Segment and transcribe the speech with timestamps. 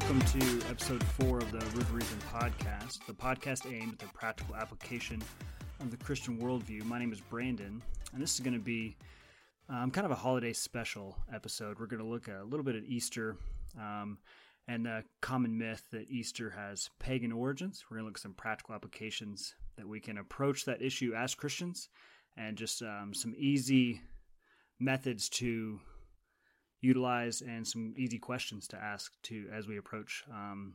[0.00, 4.56] Welcome to episode four of the Rooted Reason podcast, the podcast aimed at the practical
[4.56, 5.22] application
[5.78, 6.84] of the Christian worldview.
[6.84, 7.82] My name is Brandon,
[8.14, 8.96] and this is going to be
[9.68, 11.78] um, kind of a holiday special episode.
[11.78, 13.36] We're going to look a little bit at Easter
[13.78, 14.16] um,
[14.66, 17.84] and the common myth that Easter has pagan origins.
[17.88, 21.34] We're going to look at some practical applications that we can approach that issue as
[21.34, 21.90] Christians
[22.38, 24.00] and just um, some easy
[24.80, 25.78] methods to
[26.80, 30.74] utilize and some easy questions to ask to as we approach um,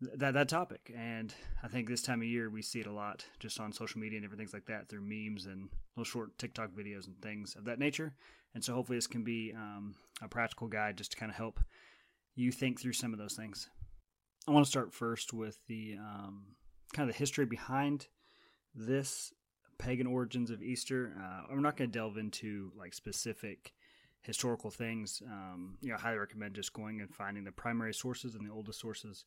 [0.00, 0.92] that that topic.
[0.96, 4.00] And I think this time of year we see it a lot just on social
[4.00, 7.54] media and different things like that through memes and little short TikTok videos and things
[7.56, 8.14] of that nature.
[8.54, 11.60] And so hopefully this can be um, a practical guide just to kind of help
[12.34, 13.68] you think through some of those things.
[14.48, 16.56] I want to start first with the um,
[16.92, 18.06] kind of the history behind
[18.74, 19.32] this
[19.78, 21.12] pagan origins of Easter.
[21.18, 23.72] Uh, I'm not going to delve into like specific
[24.22, 25.22] historical things.
[25.26, 28.52] Um, you know, I highly recommend just going and finding the primary sources and the
[28.52, 29.24] oldest sources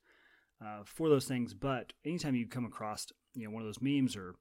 [0.63, 1.53] uh, for those things.
[1.53, 4.35] But anytime you come across, you know, one of those memes or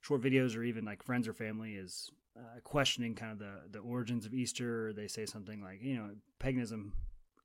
[0.00, 3.78] short videos, or even like friends or family is uh, questioning kind of the the
[3.78, 6.92] origins of Easter, they say something like, you know, paganism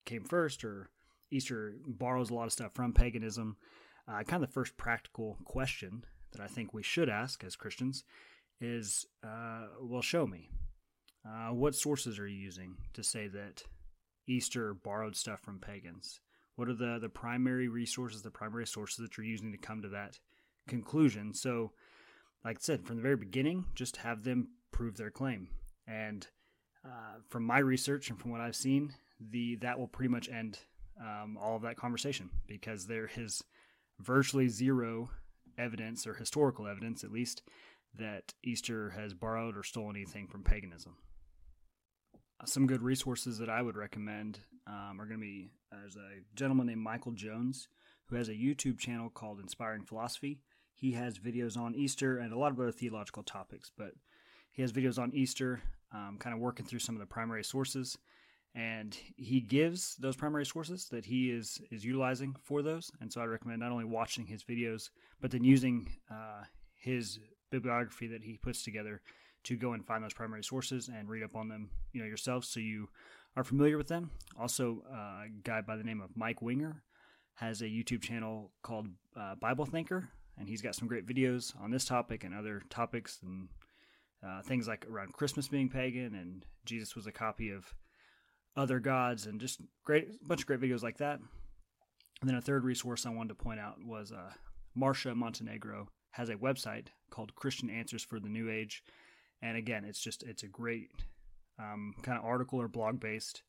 [0.05, 0.89] came first, or
[1.30, 3.58] Easter borrows a lot of stuff from paganism.
[4.08, 8.05] Uh, kind of the first practical question that I think we should ask as Christians
[8.61, 10.49] is, uh, well, show me.
[11.28, 13.64] Uh, what sources are you using to say that
[14.28, 16.22] Easter borrowed stuff from pagans?
[16.56, 19.89] What are the, the primary resources, the primary sources that you're using to come to
[19.89, 20.20] that
[20.67, 21.33] conclusion?
[21.33, 21.72] So,
[22.45, 25.50] like I said, from the very beginning, just have them prove their claim.
[25.88, 26.25] And
[26.86, 30.59] uh, from my research and from what I've seen, the that will pretty much end
[31.02, 33.44] um, all of that conversation because there is
[34.00, 35.09] virtually zero
[35.58, 37.44] evidence or historical evidence, at least,
[37.95, 40.95] that Easter has borrowed or stolen anything from paganism.
[42.45, 46.67] Some good resources that I would recommend um, are going to be there's a gentleman
[46.67, 47.67] named Michael Jones
[48.05, 50.39] who has a YouTube channel called Inspiring Philosophy.
[50.73, 53.93] He has videos on Easter and a lot of other theological topics, but
[54.52, 55.61] he has videos on Easter,
[55.93, 57.97] um, kind of working through some of the primary sources
[58.58, 62.92] and he gives those primary sources that he is is utilizing for those.
[62.99, 64.89] And so I recommend not only watching his videos,
[65.21, 66.43] but then using uh,
[66.76, 67.20] his
[67.52, 69.02] bibliography that he puts together
[69.47, 72.43] to go and find those primary sources and read up on them, you know, yourself,
[72.43, 72.89] so you
[73.37, 74.11] are familiar with them.
[74.37, 76.83] Also, uh, a guy by the name of Mike Winger
[77.35, 81.71] has a YouTube channel called uh, Bible Thinker, and he's got some great videos on
[81.71, 83.47] this topic and other topics and
[84.25, 87.73] uh, things like around Christmas being pagan and Jesus was a copy of
[88.58, 91.19] other gods and just great bunch of great videos like that.
[92.19, 94.31] And then a third resource I wanted to point out was uh,
[94.75, 98.83] Marcia Montenegro has a website called Christian Answers for the New Age,
[99.42, 100.92] and again, it's just it's a great
[101.59, 103.43] um, kind of article or blog based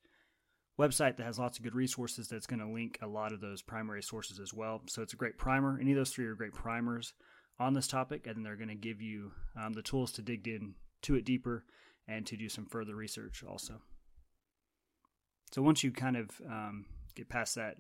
[0.78, 2.28] website that has lots of good resources.
[2.28, 4.82] That's going to link a lot of those primary sources as well.
[4.86, 5.78] So it's a great primer.
[5.80, 7.12] Any of those three are great primers
[7.58, 10.46] on this topic, and then they're going to give you um, the tools to dig
[10.46, 11.64] in to it deeper
[12.06, 13.80] and to do some further research also.
[15.52, 16.84] So once you kind of um,
[17.14, 17.76] get past that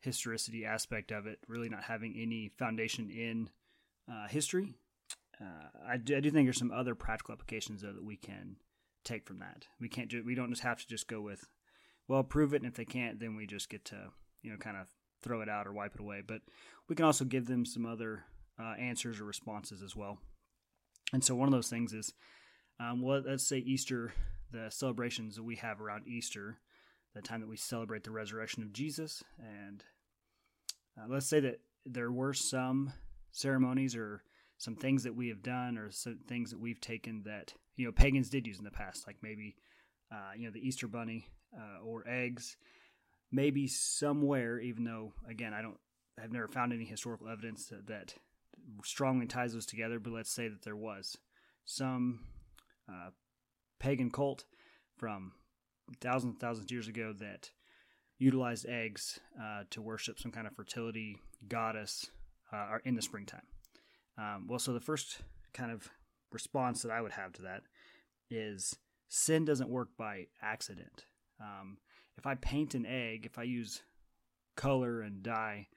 [0.00, 3.50] historicity aspect of it, really not having any foundation in
[4.10, 4.74] uh, history,
[5.42, 8.56] uh, I, do, I, do, think there's some other practical applications though that we can
[9.04, 9.66] take from that.
[9.80, 11.48] We can't do, we don't just have to just go with,
[12.08, 14.10] well, prove it, and if they can't, then we just get to
[14.42, 14.86] you know kind of
[15.22, 16.22] throw it out or wipe it away.
[16.26, 16.42] But
[16.88, 18.24] we can also give them some other
[18.60, 20.18] uh, answers or responses as well.
[21.12, 22.12] And so one of those things is,
[22.80, 24.12] um, well, let's say Easter,
[24.50, 26.58] the celebrations that we have around Easter
[27.14, 29.22] the time that we celebrate the resurrection of Jesus.
[29.38, 29.84] And
[30.98, 32.92] uh, let's say that there were some
[33.32, 34.22] ceremonies or
[34.62, 37.90] some things that we have done or some things that we've taken that you know
[37.90, 39.56] pagans did use in the past, like maybe
[40.12, 42.56] uh, you know the Easter bunny uh, or eggs.
[43.32, 45.78] Maybe somewhere, even though again I don't,
[46.22, 48.14] I've never found any historical evidence that, that
[48.84, 49.98] strongly ties those together.
[49.98, 51.16] But let's say that there was
[51.64, 52.20] some
[52.88, 53.10] uh,
[53.80, 54.44] pagan cult
[54.96, 55.32] from
[56.00, 57.50] thousands and thousands of years ago that
[58.20, 61.18] utilized eggs uh, to worship some kind of fertility
[61.48, 62.12] goddess
[62.52, 63.42] uh, in the springtime.
[64.18, 65.22] Um, well, so the first
[65.52, 65.88] kind of
[66.30, 67.62] response that I would have to that
[68.30, 68.76] is
[69.08, 71.06] sin doesn't work by accident.
[71.40, 71.78] Um,
[72.16, 73.82] if I paint an egg, if I use
[74.56, 75.68] color and dye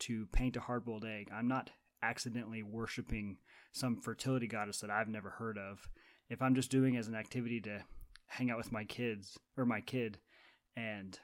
[0.00, 1.70] to paint a hard boiled egg, I'm not
[2.02, 3.38] accidentally worshiping
[3.72, 5.88] some fertility goddess that I've never heard of.
[6.28, 7.84] If I'm just doing as an activity to
[8.26, 10.18] hang out with my kids or my kid
[10.76, 11.18] and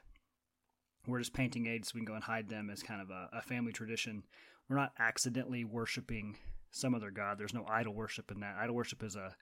[1.07, 3.29] we're just painting eggs so we can go and hide them as kind of a,
[3.33, 4.23] a family tradition.
[4.67, 6.37] We're not accidentally worshiping
[6.71, 7.37] some other god.
[7.37, 8.55] There's no idol worship in that.
[8.59, 9.35] Idol worship is a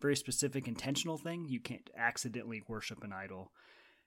[0.00, 1.46] very specific intentional thing.
[1.48, 3.52] You can't accidentally worship an idol.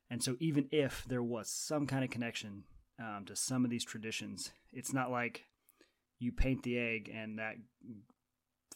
[0.10, 2.64] And so even if there was some kind of connection
[3.00, 4.52] um, to some of these traditions.
[4.74, 5.46] It's not like
[6.20, 7.56] you paint the egg and that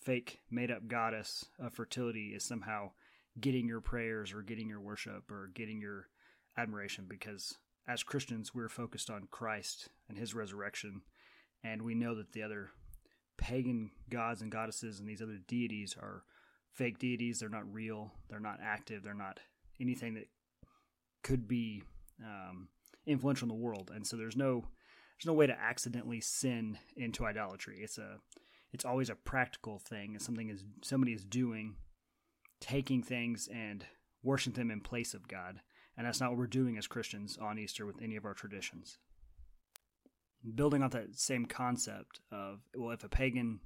[0.01, 2.92] fake made up goddess of fertility is somehow
[3.39, 6.07] getting your prayers or getting your worship or getting your
[6.57, 7.56] admiration because
[7.88, 11.01] as Christians we're focused on Christ and his resurrection
[11.63, 12.72] and we know that the other
[13.38, 16.24] pagan gods and goddesses and these other deities are
[16.72, 19.40] fake deities they're not real they're not active they're not
[19.80, 20.28] anything that
[21.24, 21.84] could be
[22.24, 22.68] um,
[23.06, 24.66] influential in the world and so there's no
[25.18, 28.18] there's no way to accidentally sin into idolatry it's a
[28.74, 30.16] it's always a practical thing.
[30.16, 31.76] It's something is somebody is doing,
[32.60, 33.86] taking things and
[34.24, 35.62] worshiping them in place of God.
[35.96, 38.98] And that's not what we're doing as Christians on Easter with any of our traditions.
[40.56, 43.62] Building on that same concept of, well, if a pagan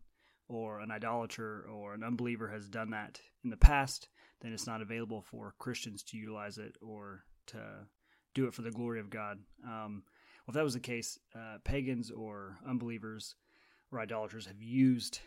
[0.47, 4.09] or an idolater or an unbeliever has done that in the past,
[4.41, 7.57] then it's not available for Christians to utilize it or to
[8.35, 9.39] do it for the glory of God.
[9.65, 10.03] Um,
[10.45, 13.35] well, if that was the case, uh, pagans or unbelievers
[13.91, 15.19] or idolaters have used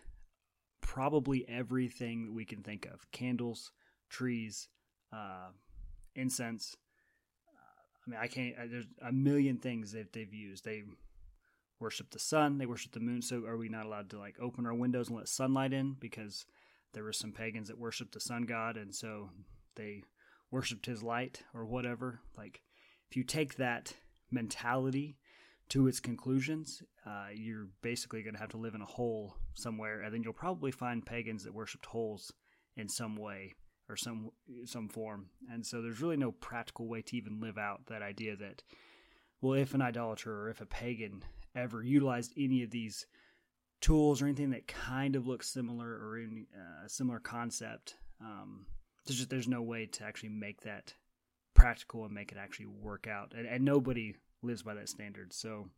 [0.81, 3.73] probably everything that we can think of candles,
[4.09, 4.69] trees,
[5.13, 5.49] uh,
[6.15, 6.77] incense.
[7.49, 10.65] Uh, I mean, I can't, there's a million things that they've used.
[10.65, 10.85] They
[11.81, 13.23] worship the sun, they worship the moon.
[13.23, 15.97] So are we not allowed to like open our windows and let sunlight in?
[15.99, 16.47] Because
[16.93, 19.31] there were some pagans that worshiped the sun god, and so
[19.77, 20.03] they
[20.51, 22.21] worshiped his light or whatever.
[22.37, 22.63] Like,
[23.11, 23.95] if you take that
[24.31, 25.17] mentality
[25.71, 30.01] to its conclusions, uh, you're basically going to have to live in a hole somewhere,
[30.01, 32.33] and then you'll probably find pagans that worshipped holes
[32.77, 33.55] in some way
[33.89, 34.31] or some
[34.65, 35.31] some form.
[35.51, 38.63] And so there's really no practical way to even live out that idea that,
[39.41, 41.25] well, if an idolater or if a pagan
[41.55, 43.07] ever utilized any of these
[43.81, 48.67] tools or anything that kind of looks similar or in uh, a similar concept, um,
[49.07, 50.95] there's just there's no way to actually make that
[51.55, 53.33] practical and make it actually work out.
[53.37, 55.33] And, and nobody lives by that standard.
[55.33, 55.69] So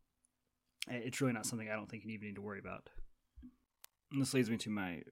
[0.89, 2.91] it's really not something I don't think you even need to worry about.
[4.11, 5.03] And this leads me to my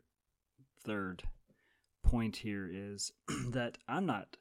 [0.85, 1.23] third
[2.03, 3.13] point here is
[3.51, 4.37] that I'm not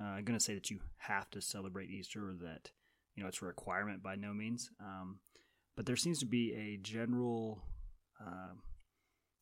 [0.00, 2.70] uh, going to say that you have to celebrate Easter or that
[3.14, 4.70] you know it's a requirement by no means.
[4.80, 5.18] Um,
[5.76, 7.62] but there seems to be a general
[8.20, 8.54] uh,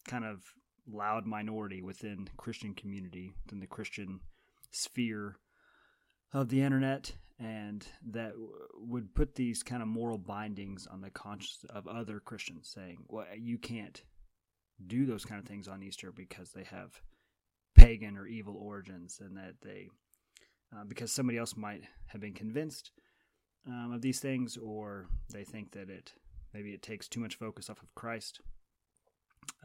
[0.08, 0.42] kind of
[0.90, 4.20] loud minority within Christian community, within the Christian
[4.70, 5.36] sphere
[6.32, 8.32] of the internet and that
[8.74, 13.26] would put these kind of moral bindings on the conscience of other Christians, saying, "Well,
[13.34, 14.02] you can't
[14.86, 17.00] do those kind of things on Easter because they have
[17.74, 19.88] pagan or evil origins, and that they
[20.76, 22.92] uh, because somebody else might have been convinced
[23.66, 26.14] um, of these things, or they think that it
[26.52, 28.40] maybe it takes too much focus off of Christ.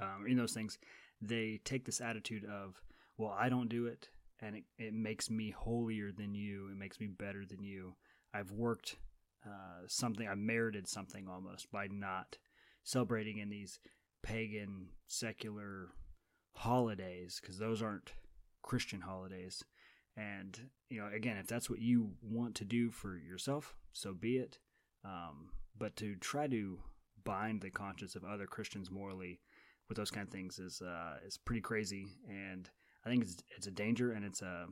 [0.01, 0.77] Um, in those things,
[1.21, 2.81] they take this attitude of,
[3.17, 4.09] "Well, I don't do it."
[4.41, 6.67] and it, it makes me holier than you.
[6.71, 7.95] It makes me better than you.
[8.33, 8.97] I've worked
[9.45, 12.37] uh, something, I merited something almost by not
[12.83, 13.79] celebrating in these
[14.23, 15.89] pagan, secular
[16.53, 18.13] holidays because those aren't
[18.61, 19.63] Christian holidays.
[20.17, 20.57] And,
[20.89, 24.59] you know, again, if that's what you want to do for yourself, so be it.
[25.03, 26.79] Um, but to try to
[27.23, 29.41] bind the conscience of other Christians morally
[29.89, 32.07] with those kind of things is uh, is pretty crazy.
[32.29, 32.69] And
[33.05, 34.67] I think it's it's a danger and it's a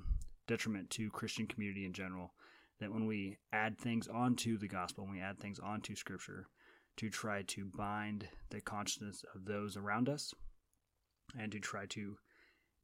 [0.47, 2.33] detriment to Christian community in general
[2.79, 6.47] that when we add things onto the gospel, when we add things onto Scripture,
[6.97, 10.33] to try to bind the consciousness of those around us,
[11.38, 12.17] and to try to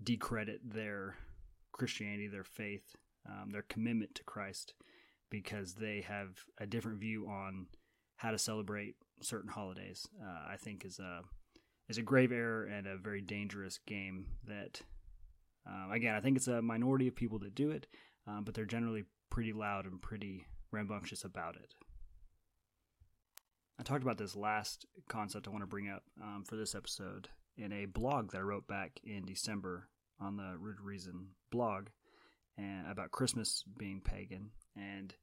[0.03, 1.15] decredit their
[1.79, 2.95] Christianity, their faith,
[3.27, 4.73] um, their commitment to Christ,
[5.29, 7.67] because they have a different view on
[8.17, 10.07] how to celebrate certain holidays.
[10.21, 11.21] Uh, I think is a
[11.87, 14.81] is a grave error and a very dangerous game that
[15.65, 17.87] um, again, I think it's a minority of people that do it,
[18.27, 21.73] um, but they're generally pretty loud and pretty rambunctious about it.
[23.79, 27.29] I talked about this last concept I want to bring up um, for this episode
[27.57, 29.87] in a blog that I wrote back in December
[30.19, 31.87] on the Rooted Reason blog
[32.57, 34.51] and about Christmas being pagan.
[34.75, 35.13] And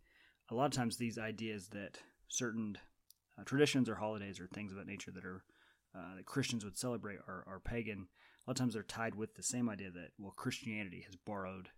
[0.51, 1.99] a lot of times, these ideas that
[2.29, 2.79] certain
[3.39, 5.45] uh, traditions or holidays or things of that nature that are
[5.95, 8.09] uh, that Christians would celebrate are, are pagan
[8.47, 11.69] a lot of times they're tied with the same idea that, well, Christianity has borrowed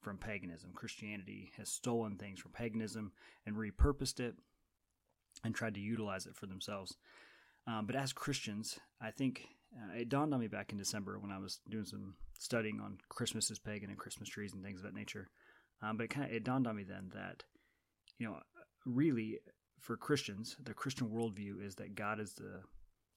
[0.00, 0.70] from paganism.
[0.74, 3.12] Christianity has stolen things from paganism
[3.44, 4.34] and repurposed it
[5.44, 6.96] and tried to utilize it for themselves.
[7.66, 11.30] Um, but as Christians, I think uh, it dawned on me back in December when
[11.30, 14.84] I was doing some studying on Christmas as pagan and Christmas trees and things of
[14.84, 15.30] that nature.
[15.82, 17.42] Um, but it kind of it dawned on me then that
[18.18, 18.36] you know
[18.84, 19.38] really
[19.80, 22.62] for Christians, the Christian worldview is that God is the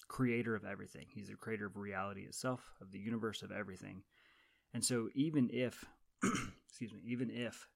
[0.07, 1.05] creator of everything.
[1.13, 4.01] He's the creator of reality itself, of the universe, of everything.
[4.73, 5.85] And so, even if,
[6.67, 7.67] excuse me, even if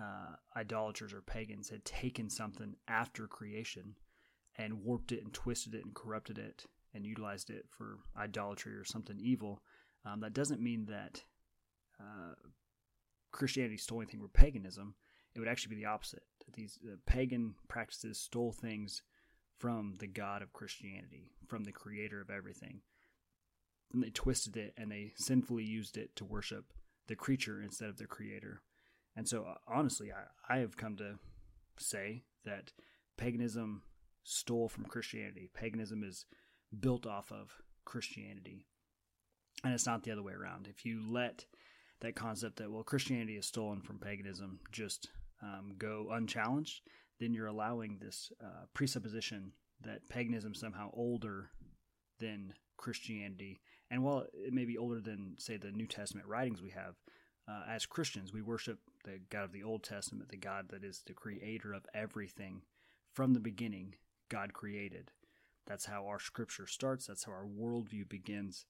[0.00, 3.96] uh, idolaters or pagans had taken something after creation
[4.56, 8.84] and warped it and twisted it and corrupted it and utilized it for idolatry or
[8.84, 9.60] something evil,
[10.04, 11.24] um, that doesn't mean that
[12.00, 12.34] uh,
[13.32, 14.94] Christianity stole anything from paganism.
[15.34, 16.22] It would actually be the opposite.
[16.44, 19.02] That these uh, pagan practices stole things
[19.58, 22.80] from the God of Christianity, from the creator of everything.
[23.92, 26.64] And they twisted it and they sinfully used it to worship
[27.06, 28.62] the creature instead of the creator.
[29.16, 31.18] And so, uh, honestly, I, I have come to
[31.78, 32.72] say that
[33.16, 33.82] paganism
[34.24, 35.50] stole from Christianity.
[35.54, 36.26] Paganism is
[36.74, 37.50] built off of
[37.84, 38.66] Christianity.
[39.62, 40.66] And it's not the other way around.
[40.68, 41.46] If you let
[42.00, 45.08] that concept that, well, Christianity is stolen from paganism just
[45.42, 46.82] um, go unchallenged,
[47.20, 49.52] then you're allowing this uh, presupposition
[49.82, 51.50] that paganism is somehow older
[52.18, 53.60] than Christianity.
[53.90, 56.94] And while it may be older than, say, the New Testament writings we have,
[57.48, 61.02] uh, as Christians, we worship the God of the Old Testament, the God that is
[61.06, 62.62] the creator of everything.
[63.12, 63.94] From the beginning,
[64.28, 65.12] God created.
[65.66, 67.06] That's how our scripture starts.
[67.06, 68.66] That's how our worldview begins.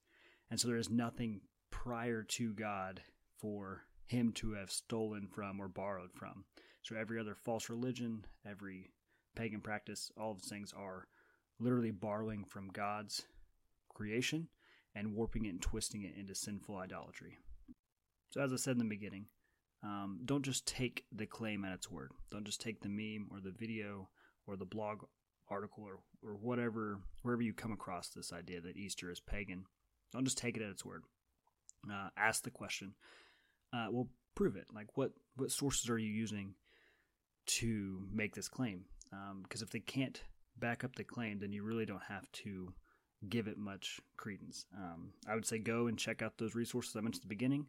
[0.49, 3.01] And so there is nothing prior to God
[3.37, 6.45] for him to have stolen from or borrowed from.
[6.83, 8.91] So every other false religion, every
[9.35, 11.07] pagan practice, all of these things are
[11.59, 13.23] literally borrowing from God's
[13.89, 14.47] creation
[14.93, 17.37] and warping it and twisting it into sinful idolatry.
[18.29, 19.25] So, as I said in the beginning,
[19.83, 22.11] um, don't just take the claim at its word.
[22.31, 24.09] Don't just take the meme or the video
[24.47, 25.03] or the blog
[25.49, 29.65] article or, or whatever, wherever you come across this idea that Easter is pagan.
[30.11, 31.03] Don't just take it at its word.
[31.91, 32.93] Uh, ask the question.
[33.73, 34.65] Uh, well, prove it.
[34.73, 36.55] Like, what, what sources are you using
[37.47, 38.85] to make this claim?
[39.43, 40.21] Because um, if they can't
[40.57, 42.73] back up the claim, then you really don't have to
[43.29, 44.65] give it much credence.
[44.75, 47.67] Um, I would say go and check out those resources I mentioned at the beginning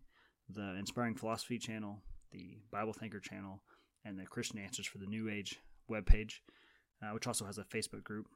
[0.49, 3.63] the Inspiring Philosophy channel, the Bible Thinker channel,
[4.05, 5.59] and the Christian Answers for the New Age
[5.91, 6.35] webpage
[7.03, 8.27] uh, which also has a Facebook group.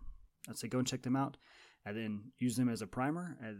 [0.48, 1.36] I'd say go and check them out,
[1.84, 3.56] and then use them as a primer, as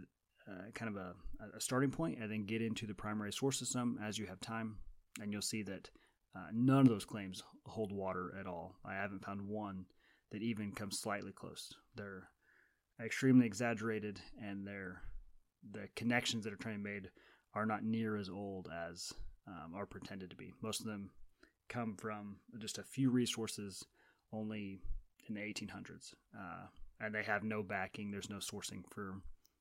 [0.48, 1.14] uh, kind of a,
[1.56, 4.76] a, starting point, and then get into the primary source system as you have time,
[5.20, 5.90] and you'll see that
[6.36, 8.76] uh, none of those claims hold water at all.
[8.84, 9.84] I haven't found one
[10.32, 11.72] that even comes slightly close.
[11.96, 12.28] They're
[13.04, 15.02] extremely exaggerated, and they're
[15.72, 17.10] the connections that are trying to be made
[17.54, 19.12] are not near as old as
[19.46, 20.52] um, are pretended to be.
[20.62, 21.10] Most of them
[21.68, 23.84] come from just a few resources
[24.32, 24.78] only
[25.28, 26.66] in the 1800s, uh,
[27.00, 28.10] and they have no backing.
[28.10, 29.20] There's no sourcing for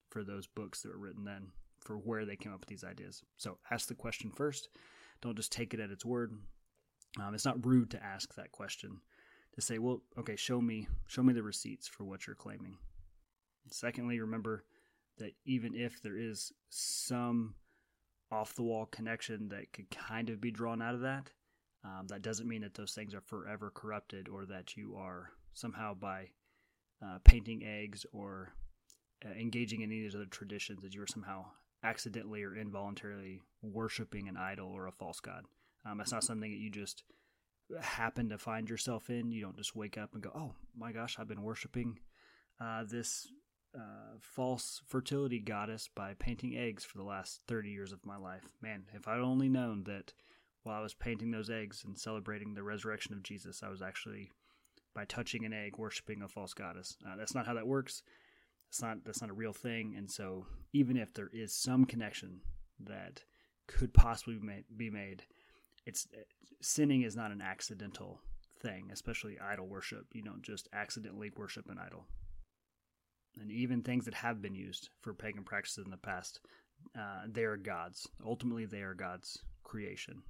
[0.09, 3.21] for those books that were written then for where they came up with these ideas.
[3.37, 4.69] So ask the question first.
[5.21, 6.33] Don't just take it at its word.
[7.19, 9.01] Um, it's not rude to ask that question.
[9.55, 12.77] To say, well, okay, show me show me the receipts for what you're claiming.
[13.71, 14.63] Secondly, remember
[15.17, 17.55] that even if there is some
[18.31, 21.31] off the wall connection that could kind of be drawn out of that,
[21.83, 25.93] um, that doesn't mean that those things are forever corrupted or that you are somehow
[25.93, 26.29] by
[27.03, 28.53] uh, painting eggs or
[29.25, 31.45] uh, engaging in any of these other traditions that you are somehow
[31.83, 35.45] accidentally or involuntarily worshiping an idol or a false god.
[35.85, 37.03] Um, it's not something that you just
[37.81, 39.31] happen to find yourself in.
[39.31, 41.99] You don't just wake up and go, "Oh my gosh, I've been worshiping
[42.59, 43.27] uh, this
[43.75, 48.43] uh, false fertility goddess by painting eggs for the last 30 years of my life.
[48.61, 50.13] Man, if I'd only known that
[50.63, 54.29] while I was painting those eggs and celebrating the resurrection of Jesus, I was actually
[54.95, 56.97] by touching an egg worshiping a false goddess.
[57.05, 58.01] Uh, that's not how that works.
[58.67, 59.95] That's not that's not a real thing.
[59.97, 62.41] And so, even if there is some connection
[62.79, 63.23] that
[63.67, 64.39] could possibly
[64.75, 65.23] be made,
[65.85, 66.07] it's
[66.61, 68.19] sinning is not an accidental
[68.61, 70.05] thing, especially idol worship.
[70.13, 72.05] You don't just accidentally worship an idol.
[73.39, 76.41] And even things that have been used for pagan practices in the past,
[76.97, 78.07] uh, they are God's.
[78.25, 80.23] Ultimately, they are God's creation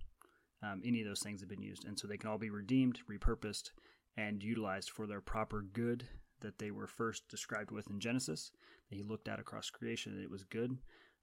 [0.62, 1.86] um, any of those things have been used.
[1.86, 3.72] And so they can all be redeemed, repurposed,
[4.18, 6.06] and utilized for their proper good
[6.42, 8.52] that they were first described with in Genesis.
[8.90, 10.78] That he looked at across creation and it was good.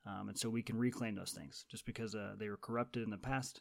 [0.06, 3.10] Um, and so we can reclaim those things just because uh, they were corrupted in
[3.10, 3.60] the past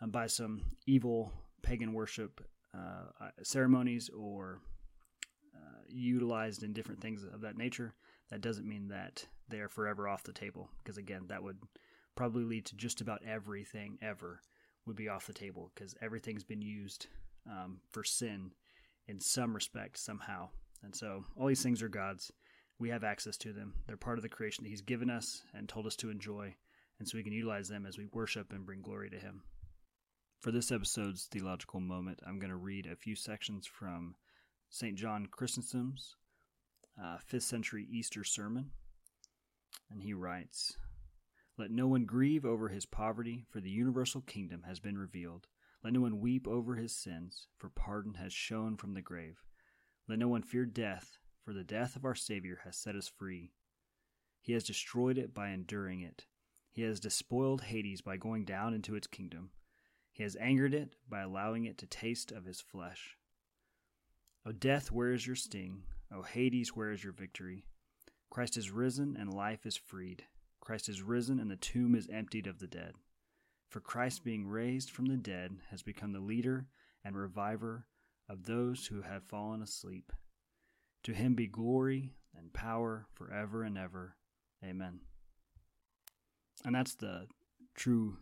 [0.00, 1.32] um, by some evil
[1.62, 2.44] pagan worship
[2.74, 4.60] uh, uh ceremonies or
[5.54, 7.94] uh, utilized in different things of that nature.
[8.30, 11.58] That doesn't mean that they are forever off the table because, again, that would
[12.16, 14.40] probably lead to just about everything ever
[14.86, 17.06] would be off the table because everything's been used
[17.50, 18.52] um, for sin
[19.06, 20.48] in some respect somehow.
[20.82, 22.30] And so all these things are God's.
[22.78, 23.74] We have access to them.
[23.86, 26.54] They're part of the creation that He's given us and told us to enjoy.
[26.98, 29.42] And so we can utilize them as we worship and bring glory to Him.
[30.40, 34.16] For this episode's theological moment, I'm going to read a few sections from
[34.68, 34.96] St.
[34.96, 36.16] John Chrysostom's
[37.02, 38.70] uh, 5th century Easter sermon.
[39.90, 40.76] And he writes
[41.56, 45.46] let no one grieve over his poverty, for the universal kingdom has been revealed.
[45.84, 49.44] Let no one weep over his sins, for pardon has shone from the grave.
[50.08, 53.52] Let no one fear death, for the death of our Savior has set us free.
[54.40, 56.26] He has destroyed it by enduring it.
[56.72, 59.50] He has despoiled Hades by going down into its kingdom.
[60.10, 63.16] He has angered it by allowing it to taste of his flesh.
[64.44, 65.84] O death, where is your sting?
[66.12, 67.64] O Hades, where is your victory?
[68.28, 70.24] Christ is risen, and life is freed.
[70.64, 72.94] Christ is risen, and the tomb is emptied of the dead.
[73.68, 76.66] For Christ, being raised from the dead, has become the leader
[77.04, 77.86] and reviver
[78.28, 80.12] of those who have fallen asleep.
[81.04, 84.16] To him be glory and power forever and ever.
[84.64, 85.00] Amen.
[86.64, 87.26] And that's the
[87.74, 88.18] true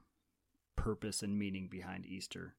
[0.74, 2.56] purpose and meaning behind Easter,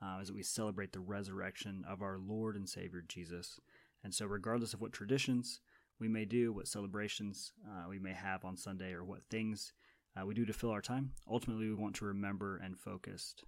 [0.00, 3.58] uh, as we celebrate the resurrection of our Lord and Savior Jesus.
[4.04, 5.60] And so, regardless of what traditions
[5.98, 9.72] we may do, what celebrations uh, we may have on Sunday, or what things
[10.16, 13.44] uh, we do to fill our time, ultimately we want to remember and focused,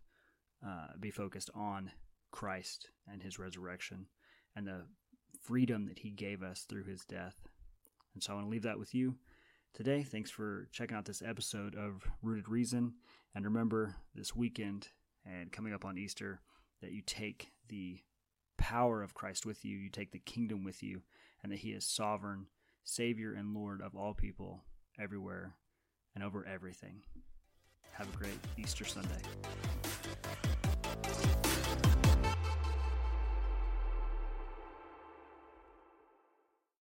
[0.66, 1.90] uh, be focused on
[2.30, 4.06] Christ and His resurrection
[4.56, 4.82] and the
[5.42, 7.36] freedom that He gave us through His death.
[8.14, 9.16] And so, I want to leave that with you
[9.74, 10.02] today.
[10.02, 12.94] Thanks for checking out this episode of Rooted Reason.
[13.34, 14.88] And remember this weekend
[15.24, 16.40] and coming up on Easter
[16.80, 18.00] that you take the
[18.56, 21.02] power of Christ with you, you take the kingdom with you,
[21.42, 22.46] and that He is sovereign,
[22.84, 24.62] Savior, and Lord of all people,
[24.98, 25.54] everywhere,
[26.14, 27.02] and over everything.
[27.92, 29.22] Have a great Easter Sunday.